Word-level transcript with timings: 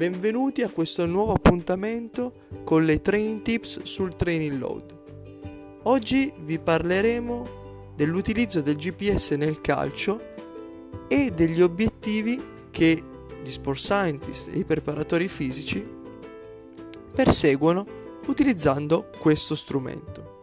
benvenuti 0.00 0.62
a 0.62 0.70
questo 0.70 1.04
nuovo 1.04 1.34
appuntamento 1.34 2.46
con 2.64 2.86
le 2.86 3.02
training 3.02 3.42
tips 3.42 3.82
sul 3.82 4.16
training 4.16 4.58
load. 4.58 4.98
Oggi 5.82 6.32
vi 6.38 6.58
parleremo 6.58 7.92
dell'utilizzo 7.96 8.62
del 8.62 8.76
GPS 8.76 9.32
nel 9.32 9.60
calcio 9.60 10.18
e 11.06 11.32
degli 11.34 11.60
obiettivi 11.60 12.42
che 12.70 13.04
gli 13.44 13.50
sport 13.50 13.78
scientist 13.78 14.48
e 14.50 14.60
i 14.60 14.64
preparatori 14.64 15.28
fisici 15.28 15.86
perseguono 17.12 17.84
utilizzando 18.24 19.10
questo 19.18 19.54
strumento. 19.54 20.38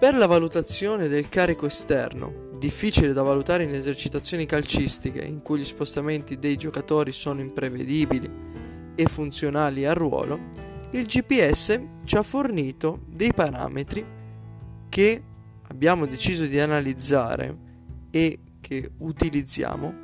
Per 0.00 0.16
la 0.16 0.26
valutazione 0.26 1.06
del 1.06 1.28
carico 1.28 1.66
esterno 1.66 2.49
difficile 2.60 3.14
da 3.14 3.22
valutare 3.22 3.64
in 3.64 3.72
esercitazioni 3.72 4.44
calcistiche 4.44 5.22
in 5.22 5.40
cui 5.40 5.60
gli 5.60 5.64
spostamenti 5.64 6.38
dei 6.38 6.56
giocatori 6.56 7.10
sono 7.10 7.40
imprevedibili 7.40 8.30
e 8.94 9.04
funzionali 9.06 9.86
al 9.86 9.94
ruolo, 9.94 10.38
il 10.90 11.06
GPS 11.06 11.80
ci 12.04 12.16
ha 12.16 12.22
fornito 12.22 13.00
dei 13.06 13.32
parametri 13.32 14.04
che 14.90 15.22
abbiamo 15.68 16.04
deciso 16.04 16.44
di 16.44 16.60
analizzare 16.60 17.56
e 18.10 18.38
che 18.60 18.90
utilizziamo 18.98 19.94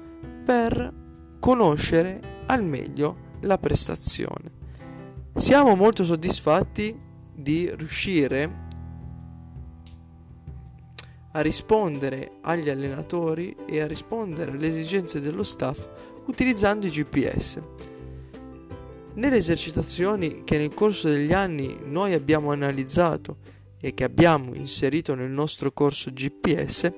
per 0.45 0.95
conoscere 1.39 2.43
al 2.47 2.65
meglio 2.65 3.35
la 3.41 3.59
prestazione. 3.59 4.55
Siamo 5.35 5.75
molto 5.75 6.05
soddisfatti 6.05 6.99
di 7.35 7.71
riuscire 7.77 8.65
a 11.37 11.43
rispondere 11.43 12.39
agli 12.41 12.71
allenatori 12.71 13.55
e 13.67 13.81
a 13.81 13.87
rispondere 13.87 14.53
alle 14.53 14.69
esigenze 14.69 15.21
dello 15.21 15.43
staff 15.43 15.87
utilizzando 16.27 16.87
i 16.87 16.91
GPS. 16.91 17.61
Nelle 19.15 19.37
esercitazioni 19.37 20.45
che 20.45 20.57
nel 20.57 20.73
corso 20.73 21.09
degli 21.09 21.35
anni 21.35 21.79
noi 21.85 22.15
abbiamo 22.15 22.53
analizzato 22.53 23.37
e 23.79 23.93
che 23.93 24.05
abbiamo 24.05 24.55
inserito 24.55 25.15
nel 25.15 25.31
nostro 25.31 25.73
corso 25.73 26.11
GPS, 26.11 26.91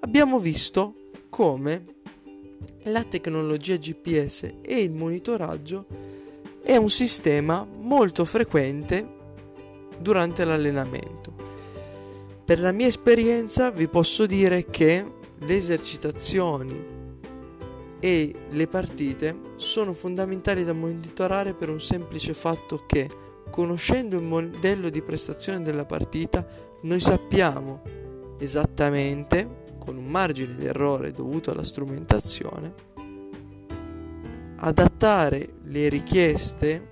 abbiamo 0.00 0.38
visto 0.38 1.10
come 1.28 1.84
la 2.84 3.04
tecnologia 3.04 3.76
GPS 3.76 4.54
e 4.62 4.80
il 4.80 4.90
monitoraggio 4.90 5.86
è 6.62 6.76
un 6.76 6.88
sistema 6.88 7.66
molto 7.66 8.24
frequente 8.24 9.06
durante 9.98 10.44
l'allenamento. 10.46 11.41
Per 12.44 12.58
la 12.58 12.72
mia 12.72 12.88
esperienza 12.88 13.70
vi 13.70 13.86
posso 13.88 14.26
dire 14.26 14.66
che 14.66 15.04
le 15.38 15.54
esercitazioni 15.54 17.00
e 18.00 18.34
le 18.50 18.66
partite 18.66 19.52
sono 19.56 19.92
fondamentali 19.92 20.64
da 20.64 20.72
monitorare 20.72 21.54
per 21.54 21.68
un 21.68 21.80
semplice 21.80 22.34
fatto 22.34 22.84
che 22.84 23.08
conoscendo 23.48 24.16
il 24.16 24.24
modello 24.24 24.90
di 24.90 25.02
prestazione 25.02 25.62
della 25.62 25.84
partita 25.84 26.44
noi 26.82 27.00
sappiamo 27.00 27.82
esattamente 28.38 29.60
con 29.78 29.96
un 29.96 30.06
margine 30.06 30.56
di 30.56 30.66
errore 30.66 31.12
dovuto 31.12 31.52
alla 31.52 31.62
strumentazione 31.62 32.90
adattare 34.56 35.54
le 35.64 35.88
richieste 35.88 36.88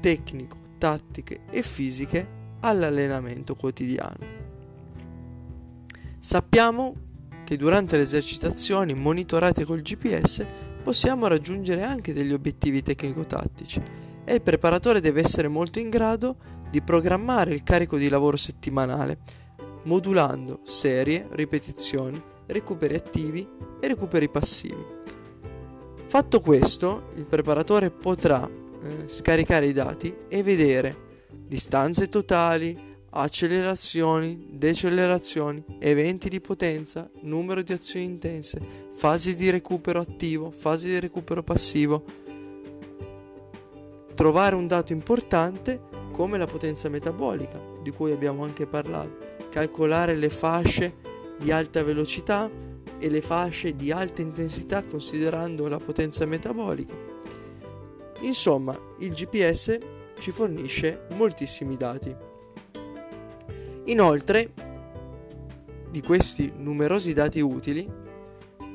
tecnico, 0.00 0.56
tattiche 0.78 1.40
e 1.50 1.62
fisiche 1.62 2.36
all'allenamento 2.60 3.54
quotidiano. 3.54 4.37
Sappiamo 6.18 6.94
che 7.44 7.56
durante 7.56 7.96
le 7.96 8.02
esercitazioni 8.02 8.92
monitorate 8.92 9.64
col 9.64 9.82
GPS 9.82 10.44
possiamo 10.82 11.26
raggiungere 11.28 11.84
anche 11.84 12.12
degli 12.12 12.32
obiettivi 12.32 12.82
tecnico-tattici 12.82 13.80
e 14.24 14.34
il 14.34 14.42
preparatore 14.42 15.00
deve 15.00 15.20
essere 15.20 15.48
molto 15.48 15.78
in 15.78 15.88
grado 15.88 16.36
di 16.70 16.82
programmare 16.82 17.54
il 17.54 17.62
carico 17.62 17.96
di 17.96 18.08
lavoro 18.08 18.36
settimanale, 18.36 19.18
modulando 19.84 20.60
serie, 20.64 21.28
ripetizioni, 21.30 22.20
recuperi 22.46 22.94
attivi 22.94 23.48
e 23.80 23.86
recuperi 23.86 24.28
passivi. 24.28 24.84
Fatto 26.04 26.40
questo, 26.40 27.10
il 27.14 27.24
preparatore 27.24 27.90
potrà 27.90 28.46
eh, 28.46 29.08
scaricare 29.08 29.66
i 29.66 29.72
dati 29.72 30.14
e 30.28 30.42
vedere 30.42 31.06
distanze 31.46 32.08
totali, 32.08 32.87
accelerazioni, 33.10 34.48
decelerazioni, 34.50 35.64
eventi 35.78 36.28
di 36.28 36.40
potenza, 36.40 37.08
numero 37.22 37.62
di 37.62 37.72
azioni 37.72 38.04
intense, 38.04 38.60
fasi 38.94 39.36
di 39.36 39.50
recupero 39.50 40.00
attivo, 40.00 40.50
fasi 40.50 40.88
di 40.88 40.98
recupero 41.00 41.42
passivo. 41.42 42.04
Trovare 44.14 44.54
un 44.54 44.66
dato 44.66 44.92
importante 44.92 45.80
come 46.12 46.38
la 46.38 46.46
potenza 46.46 46.88
metabolica, 46.88 47.60
di 47.82 47.90
cui 47.90 48.10
abbiamo 48.10 48.42
anche 48.42 48.66
parlato, 48.66 49.36
calcolare 49.50 50.16
le 50.16 50.30
fasce 50.30 50.96
di 51.38 51.52
alta 51.52 51.82
velocità 51.82 52.50
e 52.98 53.08
le 53.08 53.20
fasce 53.20 53.76
di 53.76 53.92
alta 53.92 54.22
intensità 54.22 54.84
considerando 54.84 55.68
la 55.68 55.78
potenza 55.78 56.26
metabolica. 56.26 56.94
Insomma, 58.22 58.76
il 58.98 59.10
GPS 59.10 59.78
ci 60.18 60.32
fornisce 60.32 61.06
moltissimi 61.14 61.76
dati. 61.76 62.27
Inoltre, 63.88 64.52
di 65.90 66.02
questi 66.02 66.52
numerosi 66.54 67.14
dati 67.14 67.40
utili, 67.40 67.90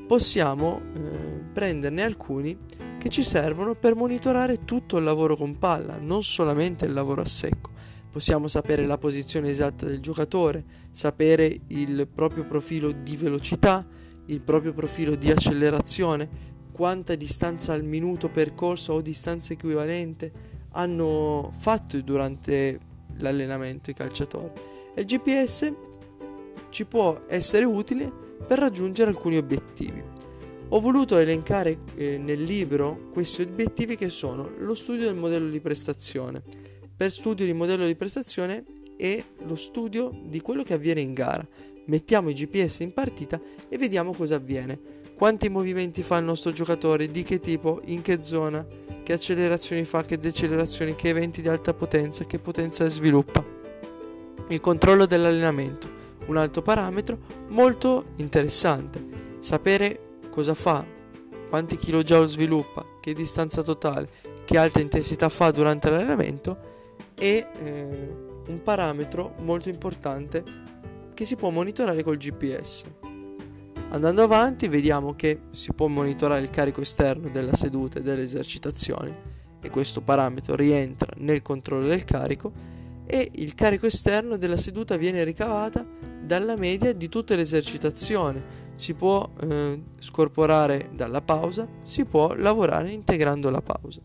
possiamo 0.08 0.80
eh, 0.92 1.00
prenderne 1.52 2.02
alcuni 2.02 2.58
che 2.98 3.08
ci 3.10 3.22
servono 3.22 3.76
per 3.76 3.94
monitorare 3.94 4.64
tutto 4.64 4.96
il 4.96 5.04
lavoro 5.04 5.36
con 5.36 5.56
palla, 5.56 5.98
non 5.98 6.24
solamente 6.24 6.84
il 6.84 6.92
lavoro 6.92 7.22
a 7.22 7.26
secco. 7.26 7.70
Possiamo 8.10 8.48
sapere 8.48 8.86
la 8.86 8.98
posizione 8.98 9.50
esatta 9.50 9.86
del 9.86 10.00
giocatore, 10.00 10.64
sapere 10.90 11.60
il 11.68 12.08
proprio 12.12 12.44
profilo 12.44 12.90
di 12.90 13.16
velocità, 13.16 13.86
il 14.26 14.40
proprio 14.40 14.72
profilo 14.72 15.14
di 15.14 15.30
accelerazione, 15.30 16.28
quanta 16.72 17.14
distanza 17.14 17.72
al 17.72 17.84
minuto 17.84 18.30
percorso 18.30 18.94
o 18.94 19.00
distanza 19.00 19.52
equivalente 19.52 20.32
hanno 20.70 21.52
fatto 21.56 22.00
durante 22.00 22.80
l'allenamento 23.18 23.90
i 23.90 23.94
calciatori 23.94 24.72
e 24.94 25.00
il 25.00 25.06
GPS 25.06 25.72
ci 26.70 26.84
può 26.86 27.24
essere 27.28 27.64
utile 27.64 28.10
per 28.46 28.58
raggiungere 28.58 29.10
alcuni 29.10 29.36
obiettivi. 29.36 30.02
Ho 30.68 30.80
voluto 30.80 31.16
elencare 31.16 31.78
eh, 31.94 32.18
nel 32.18 32.42
libro 32.42 33.10
questi 33.12 33.42
obiettivi 33.42 33.96
che 33.96 34.10
sono 34.10 34.50
lo 34.58 34.74
studio 34.74 35.06
del 35.06 35.14
modello 35.14 35.48
di 35.48 35.60
prestazione. 35.60 36.42
Per 36.96 37.12
studio 37.12 37.44
di 37.44 37.52
modello 37.52 37.86
di 37.86 37.94
prestazione 37.94 38.64
e 38.96 39.24
lo 39.46 39.56
studio 39.56 40.10
di 40.24 40.40
quello 40.40 40.62
che 40.62 40.74
avviene 40.74 41.00
in 41.00 41.12
gara. 41.12 41.46
Mettiamo 41.86 42.30
i 42.30 42.34
GPS 42.34 42.80
in 42.80 42.92
partita 42.92 43.40
e 43.68 43.76
vediamo 43.76 44.12
cosa 44.14 44.36
avviene. 44.36 45.02
Quanti 45.16 45.48
movimenti 45.48 46.02
fa 46.02 46.16
il 46.16 46.24
nostro 46.24 46.52
giocatore, 46.52 47.08
di 47.08 47.22
che 47.22 47.38
tipo, 47.38 47.80
in 47.84 48.00
che 48.00 48.22
zona, 48.22 48.66
che 49.02 49.12
accelerazioni 49.12 49.84
fa, 49.84 50.04
che 50.04 50.18
decelerazioni, 50.18 50.96
che 50.96 51.10
eventi 51.10 51.40
di 51.40 51.48
alta 51.48 51.72
potenza, 51.72 52.24
che 52.24 52.40
potenza 52.40 52.88
sviluppa. 52.88 53.53
Il 54.48 54.60
controllo 54.60 55.06
dell'allenamento, 55.06 55.88
un 56.26 56.36
altro 56.36 56.62
parametro 56.62 57.18
molto 57.48 58.12
interessante. 58.16 59.02
Sapere 59.38 60.18
cosa 60.30 60.54
fa, 60.54 60.84
quanti 61.48 61.76
kJ 61.76 62.24
sviluppa, 62.24 62.84
che 63.00 63.14
distanza 63.14 63.62
totale, 63.62 64.08
che 64.44 64.58
alta 64.58 64.80
intensità 64.80 65.28
fa 65.28 65.50
durante 65.50 65.90
l'allenamento 65.90 66.72
è 67.14 67.46
eh, 67.58 68.14
un 68.46 68.60
parametro 68.62 69.34
molto 69.38 69.68
importante 69.68 70.42
che 71.14 71.24
si 71.24 71.36
può 71.36 71.50
monitorare 71.50 72.02
col 72.02 72.16
GPS. 72.16 72.84
Andando 73.90 74.22
avanti 74.22 74.66
vediamo 74.68 75.14
che 75.14 75.42
si 75.52 75.72
può 75.72 75.86
monitorare 75.86 76.42
il 76.42 76.50
carico 76.50 76.80
esterno 76.80 77.28
della 77.28 77.54
seduta 77.54 77.98
e 77.98 78.02
delle 78.02 78.24
esercitazioni 78.24 79.14
e 79.60 79.70
questo 79.70 80.00
parametro 80.00 80.56
rientra 80.56 81.12
nel 81.18 81.40
controllo 81.42 81.86
del 81.86 82.04
carico 82.04 82.52
e 83.06 83.30
il 83.34 83.54
carico 83.54 83.86
esterno 83.86 84.36
della 84.36 84.56
seduta 84.56 84.96
viene 84.96 85.24
ricavata 85.24 85.86
dalla 86.22 86.56
media 86.56 86.92
di 86.92 87.08
tutte 87.08 87.36
le 87.36 87.42
esercitazioni. 87.42 88.42
Si 88.76 88.94
può 88.94 89.30
eh, 89.40 89.82
scorporare 89.98 90.90
dalla 90.94 91.20
pausa, 91.20 91.68
si 91.84 92.04
può 92.04 92.34
lavorare 92.34 92.90
integrando 92.90 93.50
la 93.50 93.62
pausa. 93.62 94.00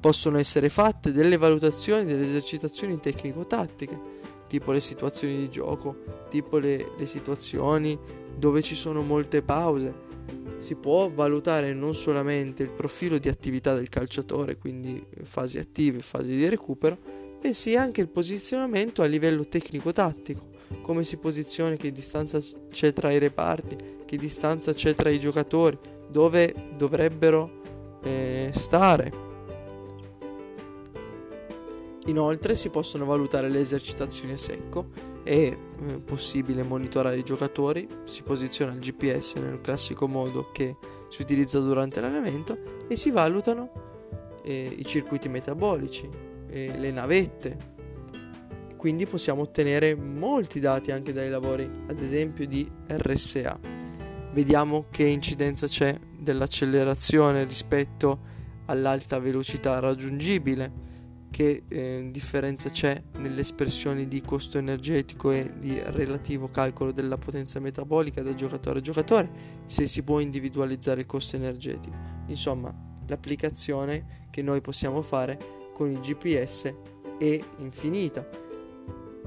Possono 0.00 0.38
essere 0.38 0.68
fatte 0.68 1.12
delle 1.12 1.38
valutazioni 1.38 2.04
delle 2.04 2.24
esercitazioni 2.24 2.98
tecnico-tattiche, 2.98 3.98
tipo 4.46 4.72
le 4.72 4.80
situazioni 4.80 5.36
di 5.36 5.48
gioco, 5.48 5.96
tipo 6.28 6.58
le, 6.58 6.92
le 6.98 7.06
situazioni 7.06 7.98
dove 8.36 8.60
ci 8.60 8.74
sono 8.74 9.00
molte 9.02 9.42
pause. 9.42 10.02
Si 10.58 10.74
può 10.74 11.10
valutare 11.10 11.72
non 11.72 11.94
solamente 11.94 12.62
il 12.62 12.70
profilo 12.70 13.18
di 13.18 13.28
attività 13.28 13.74
del 13.74 13.88
calciatore, 13.88 14.58
quindi 14.58 15.02
fasi 15.22 15.58
attive, 15.58 16.00
fasi 16.00 16.36
di 16.36 16.48
recupero, 16.48 16.98
bensì 17.44 17.76
anche 17.76 18.00
il 18.00 18.08
posizionamento 18.08 19.02
a 19.02 19.04
livello 19.04 19.46
tecnico-tattico, 19.46 20.48
come 20.80 21.04
si 21.04 21.18
posiziona, 21.18 21.76
che 21.76 21.92
distanza 21.92 22.40
c'è 22.70 22.94
tra 22.94 23.12
i 23.12 23.18
reparti, 23.18 23.76
che 24.06 24.16
distanza 24.16 24.72
c'è 24.72 24.94
tra 24.94 25.10
i 25.10 25.20
giocatori, 25.20 25.78
dove 26.08 26.54
dovrebbero 26.74 28.00
eh, 28.02 28.50
stare. 28.54 29.12
Inoltre 32.06 32.54
si 32.56 32.70
possono 32.70 33.04
valutare 33.04 33.50
le 33.50 33.60
esercitazioni 33.60 34.32
a 34.32 34.38
secco, 34.38 34.86
è 35.22 35.32
eh, 35.32 35.58
possibile 36.02 36.62
monitorare 36.62 37.18
i 37.18 37.24
giocatori, 37.24 37.86
si 38.04 38.22
posiziona 38.22 38.72
il 38.72 38.78
GPS 38.78 39.34
nel 39.34 39.60
classico 39.60 40.08
modo 40.08 40.50
che 40.50 40.76
si 41.10 41.20
utilizza 41.20 41.58
durante 41.58 42.00
l'allenamento 42.00 42.86
e 42.88 42.96
si 42.96 43.10
valutano 43.10 44.40
eh, 44.42 44.74
i 44.78 44.84
circuiti 44.86 45.28
metabolici, 45.28 46.32
eh, 46.54 46.78
le 46.78 46.90
navette. 46.92 47.72
Quindi 48.76 49.06
possiamo 49.06 49.42
ottenere 49.42 49.94
molti 49.94 50.60
dati 50.60 50.92
anche 50.92 51.12
dai 51.12 51.28
lavori, 51.28 51.68
ad 51.88 51.98
esempio 51.98 52.46
di 52.46 52.70
RSA. 52.86 53.58
Vediamo 54.32 54.86
che 54.90 55.04
incidenza 55.04 55.66
c'è 55.66 55.98
dell'accelerazione 56.18 57.44
rispetto 57.44 58.32
all'alta 58.66 59.18
velocità 59.18 59.78
raggiungibile 59.78 60.92
che 61.30 61.64
eh, 61.66 62.08
differenza 62.12 62.70
c'è 62.70 63.02
nelle 63.16 63.40
espressioni 63.40 64.06
di 64.06 64.22
costo 64.22 64.58
energetico 64.58 65.32
e 65.32 65.52
di 65.58 65.80
relativo 65.86 66.48
calcolo 66.48 66.92
della 66.92 67.18
potenza 67.18 67.58
metabolica 67.58 68.22
da 68.22 68.34
giocatore 68.34 68.78
a 68.78 68.82
giocatore, 68.82 69.30
se 69.64 69.88
si 69.88 70.04
può 70.04 70.20
individualizzare 70.20 71.00
il 71.00 71.06
costo 71.06 71.34
energetico. 71.34 71.96
Insomma, 72.28 72.72
l'applicazione 73.06 74.26
che 74.30 74.42
noi 74.42 74.60
possiamo 74.60 75.02
fare 75.02 75.63
con 75.74 75.90
il 75.90 75.98
GPS 75.98 76.72
è 77.18 77.40
infinita. 77.58 78.26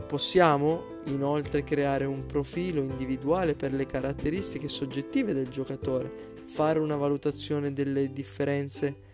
Possiamo 0.07 0.95
inoltre 1.05 1.63
creare 1.63 2.05
un 2.05 2.25
profilo 2.25 2.81
individuale 2.81 3.53
per 3.53 3.73
le 3.73 3.85
caratteristiche 3.85 4.67
soggettive 4.67 5.33
del 5.33 5.49
giocatore, 5.49 6.33
fare 6.45 6.79
una 6.79 6.95
valutazione 6.95 7.73
delle 7.73 8.11
differenze 8.11 9.05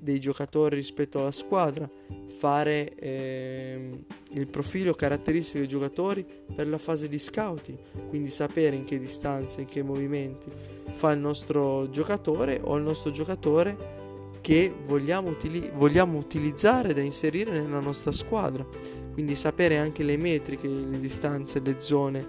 dei 0.00 0.20
giocatori 0.20 0.76
rispetto 0.76 1.20
alla 1.20 1.32
squadra, 1.32 1.88
fare 2.28 2.94
eh, 2.94 4.04
il 4.32 4.46
profilo 4.46 4.94
caratteristico 4.94 5.58
dei 5.58 5.68
giocatori 5.68 6.24
per 6.54 6.68
la 6.68 6.78
fase 6.78 7.08
di 7.08 7.18
scouting, 7.18 8.08
quindi 8.08 8.30
sapere 8.30 8.76
in 8.76 8.84
che 8.84 8.98
distanza, 8.98 9.60
in 9.60 9.66
che 9.66 9.82
movimenti 9.82 10.50
fa 10.90 11.10
il 11.12 11.18
nostro 11.18 11.90
giocatore 11.90 12.60
o 12.62 12.76
il 12.76 12.84
nostro 12.84 13.10
giocatore 13.10 13.98
che 14.48 14.74
vogliamo, 14.86 15.28
utili- 15.28 15.70
vogliamo 15.74 16.16
utilizzare 16.16 16.94
da 16.94 17.02
inserire 17.02 17.50
nella 17.50 17.80
nostra 17.80 18.12
squadra, 18.12 18.66
quindi 19.12 19.34
sapere 19.34 19.76
anche 19.76 20.02
le 20.02 20.16
metriche, 20.16 20.66
le 20.66 20.98
distanze, 20.98 21.60
le 21.60 21.74
zone. 21.80 22.26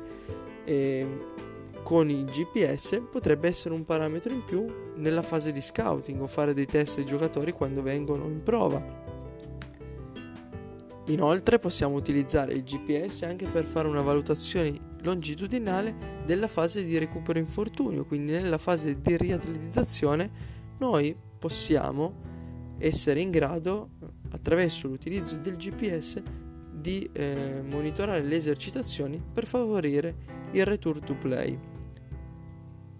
Eh, 0.65 1.07
con 1.81 2.09
il 2.09 2.25
GPS 2.25 3.03
potrebbe 3.09 3.47
essere 3.47 3.73
un 3.73 3.85
parametro 3.85 4.33
in 4.33 4.43
più 4.43 4.65
nella 4.97 5.21
fase 5.21 5.53
di 5.53 5.61
scouting 5.61 6.19
o 6.19 6.27
fare 6.27 6.53
dei 6.53 6.65
test 6.65 6.97
ai 6.97 7.05
giocatori 7.05 7.53
quando 7.53 7.81
vengono 7.81 8.25
in 8.25 8.43
prova. 8.43 8.83
Inoltre 11.05 11.57
possiamo 11.57 11.95
utilizzare 11.95 12.51
il 12.51 12.63
GPS 12.63 13.21
anche 13.21 13.47
per 13.47 13.63
fare 13.63 13.87
una 13.87 14.01
valutazione 14.01 14.77
longitudinale 15.03 16.21
della 16.25 16.49
fase 16.49 16.83
di 16.83 16.97
recupero 16.97 17.39
infortunio, 17.39 18.03
quindi 18.03 18.33
nella 18.33 18.57
fase 18.57 18.99
di 18.99 19.15
riatletizzazione 19.15 20.57
noi 20.79 21.27
possiamo 21.39 22.27
essere 22.77 23.21
in 23.21 23.31
grado 23.31 23.91
attraverso 24.31 24.87
l'utilizzo 24.87 25.35
del 25.37 25.55
GPS 25.55 26.21
di 26.71 27.09
eh, 27.11 27.61
monitorare 27.65 28.21
le 28.21 28.35
esercitazioni 28.35 29.21
per 29.33 29.45
favorire 29.45 30.15
il 30.51 30.65
return 30.65 31.03
to 31.03 31.15
play. 31.15 31.57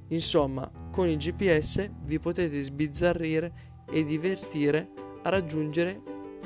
Insomma, 0.08 0.70
con 0.92 1.08
il 1.08 1.18
GPS 1.18 1.90
vi 2.04 2.20
potete 2.20 2.62
sbizzarrire 2.62 3.68
e 3.90 4.04
divertire 4.04 4.90
a 5.24 5.30
raggiungere 5.30 6.02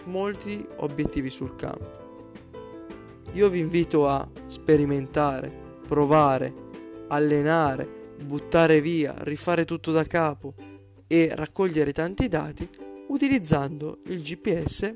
molti 0.05 0.65
obiettivi 0.77 1.29
sul 1.29 1.55
campo. 1.55 2.01
Io 3.33 3.49
vi 3.49 3.59
invito 3.59 4.07
a 4.07 4.29
sperimentare, 4.47 5.51
provare, 5.87 6.53
allenare, 7.07 8.15
buttare 8.23 8.79
via, 8.79 9.15
rifare 9.19 9.65
tutto 9.65 9.91
da 9.91 10.03
capo 10.03 10.53
e 11.13 11.29
raccogliere 11.35 11.91
tanti 11.91 12.27
dati 12.27 12.67
utilizzando 13.09 13.99
il 14.07 14.23
GPS 14.23 14.95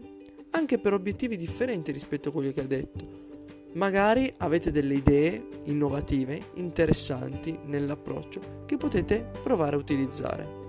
anche 0.49 0.79
per 0.79 0.93
obiettivi 0.93 1.37
differenti 1.37 1.91
rispetto 1.91 2.29
a 2.29 2.31
quelli 2.31 2.51
che 2.51 2.61
ha 2.61 2.65
detto 2.65 3.25
magari 3.73 4.33
avete 4.37 4.71
delle 4.71 4.95
idee 4.95 5.47
innovative, 5.65 6.41
interessanti 6.55 7.59
nell'approccio 7.65 8.63
che 8.65 8.77
potete 8.77 9.29
provare 9.43 9.75
a 9.75 9.79
utilizzare. 9.79 10.65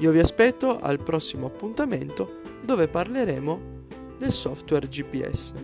Io 0.00 0.10
vi 0.10 0.18
aspetto 0.18 0.80
al 0.80 1.00
prossimo 1.00 1.46
appuntamento 1.46 2.40
dove 2.64 2.88
parleremo 2.88 3.60
del 4.18 4.32
software 4.32 4.88
GPS. 4.88 5.54